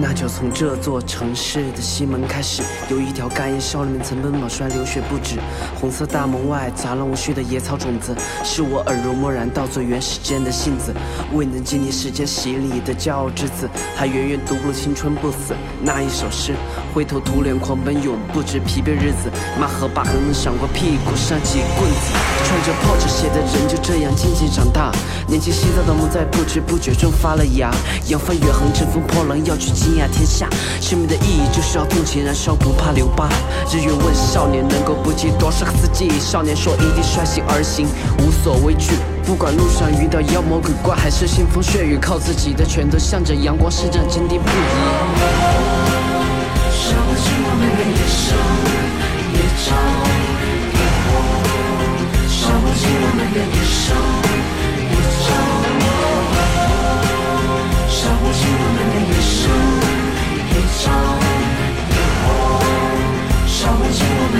[0.00, 5.36] 那就从这座城市的西门开始，有一条干叶少年们曾奔跑，摔流血不止。
[5.74, 8.14] 红色大门外杂乱无序的野草种子，
[8.44, 10.94] 是我耳濡目染到最原始间的性子。
[11.32, 16.54] 未能经历时间洗礼的骄傲之子，还远远读不青春不死那一首诗。
[16.94, 19.28] 灰头土脸狂奔，永不知疲惫日子。
[19.58, 22.12] 马和疤痕闪过屁股上几棍子，
[22.48, 24.90] 穿着破纸鞋的人就这样渐渐长大。
[25.26, 27.70] 年轻心脏的梦在不知不觉中发了芽，
[28.06, 30.48] 扬帆远航，乘风破浪，要去惊讶天下。
[30.80, 33.28] 生命的意义就是要纵情燃烧，不怕留疤。
[33.70, 37.86] 日月问少年能够不计多少个四季，少年说一定率性而行，
[38.20, 38.92] 无所畏惧。
[39.26, 44.52] 不管路上遇到妖魔鬼怪，还是腥风血雨，靠自己的拳头向着阳光施展，坚定不移。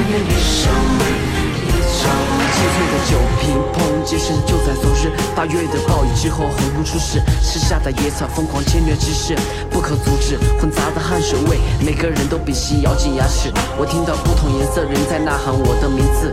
[0.08, 0.72] 尽我们的野兽，
[1.68, 2.08] 野照。
[2.56, 5.12] 清脆的酒瓶碰击声就在昨日。
[5.36, 9.36] 八月的暴雨之后，横空出世，吃下的野草疯狂侵略之势
[9.70, 13.52] 不可阻止，混杂的汗水味，每个人都屏息咬紧牙齿。
[13.76, 16.32] 我听到不同颜色人在呐喊我的名字，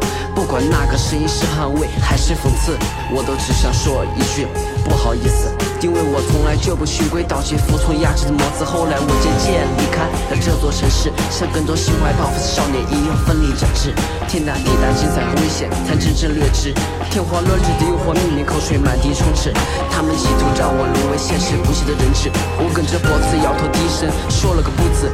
[1.06, 2.74] 声音是捍卫还是讽刺，
[3.14, 4.48] 我都只想说一句
[4.84, 8.66] 不好意思，因为我从来就不循规蹈矩，服从压制的模子。
[8.66, 10.02] 后来我渐渐离开
[10.34, 13.94] 了这座城市，像更多心怀抱负的少年一样奋力展翅。
[14.26, 16.74] 天大地大，精彩和危险才真正略知。
[17.14, 19.54] 天花乱坠的诱惑，命令口水满地充斥。
[19.94, 22.34] 他们企图让我沦为现实不懈的人质。
[22.58, 25.06] 我梗着脖子，摇头低声，说了个不字。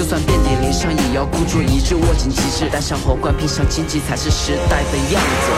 [0.00, 5.50] 就算遍体鳞伤，也要孤注一掷，握紧旗帜，戴上皇冠，披上荆棘，才是时代的样子。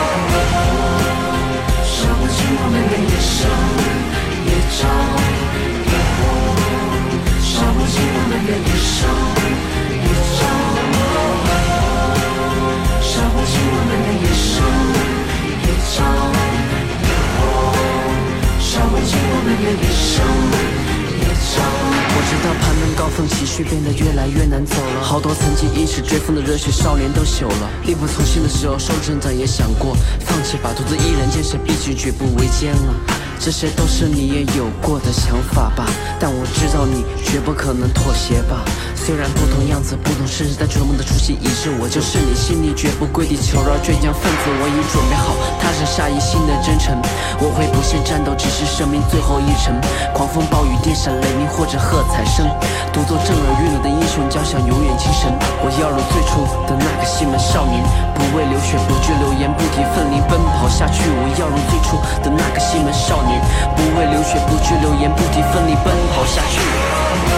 [23.13, 25.03] 攀登高峰，情绪变得越来越难走了。
[25.03, 27.69] 好多曾经一起追风的热血少年都朽了。
[27.85, 32.93] 力不从心的时候，受成长也想过放弃吧，独自一人坚持，毕竟举步维艰了。
[33.39, 35.85] 这些都是你也有过的想法吧，
[36.19, 38.61] 但我知道你绝不可能妥协吧。
[38.93, 41.73] 虽然不同样子，不同身世，但追梦的初心一致。
[41.81, 44.43] 我就是你心里绝不跪地求饶倔强分子。
[44.61, 46.93] 我已准备好踏上下一新的征程，
[47.41, 49.73] 我会不懈战斗，直至生命最后一程。
[50.13, 52.45] 狂风暴雨、电闪雷鸣或者喝彩声，
[52.93, 55.33] 独坐震耳欲聋的英雄交响，永远精神。
[55.65, 57.81] 我要如最初的那个西门少年，
[58.13, 61.01] 不畏流血，不惧流言，不敌奋力奔跑下去。
[61.09, 63.41] 我要如最初的那个西门少年，
[63.73, 65.25] 不畏流血，不惧流言，不
[66.23, 67.32] 活下去。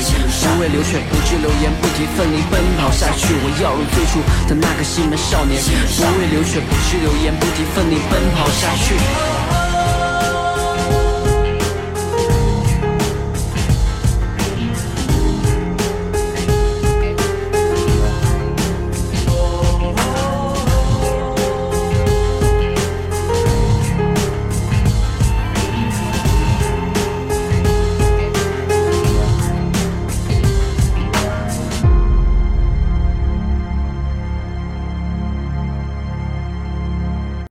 [0.00, 3.34] 西门少，不畏流血，不惧流言，不提奋力奔跑下去。
[3.42, 9.67] 我要如最初的那个西门少年，不畏流血，不惧流言，不提奋力奔跑下去。